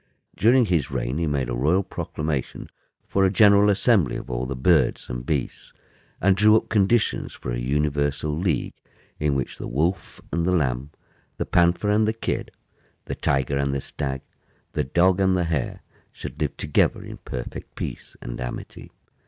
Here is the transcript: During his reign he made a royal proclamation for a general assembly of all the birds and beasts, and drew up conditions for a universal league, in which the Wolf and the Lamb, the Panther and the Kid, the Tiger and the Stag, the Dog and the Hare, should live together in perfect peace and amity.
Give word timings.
During 0.35 0.65
his 0.65 0.89
reign 0.89 1.19
he 1.19 1.27
made 1.27 1.47
a 1.47 1.53
royal 1.53 1.83
proclamation 1.83 2.71
for 3.07 3.23
a 3.23 3.29
general 3.31 3.69
assembly 3.69 4.15
of 4.15 4.31
all 4.31 4.47
the 4.47 4.55
birds 4.55 5.07
and 5.11 5.23
beasts, 5.23 5.73
and 6.19 6.35
drew 6.35 6.57
up 6.57 6.69
conditions 6.69 7.33
for 7.33 7.51
a 7.51 7.59
universal 7.59 8.35
league, 8.35 8.73
in 9.19 9.35
which 9.35 9.59
the 9.59 9.67
Wolf 9.67 10.19
and 10.31 10.43
the 10.43 10.55
Lamb, 10.55 10.89
the 11.37 11.45
Panther 11.45 11.91
and 11.91 12.07
the 12.07 12.13
Kid, 12.13 12.49
the 13.05 13.13
Tiger 13.13 13.59
and 13.59 13.75
the 13.75 13.79
Stag, 13.81 14.21
the 14.71 14.83
Dog 14.83 15.19
and 15.19 15.37
the 15.37 15.43
Hare, 15.43 15.81
should 16.11 16.41
live 16.41 16.57
together 16.57 17.03
in 17.05 17.17
perfect 17.17 17.75
peace 17.75 18.15
and 18.23 18.41
amity. 18.41 18.89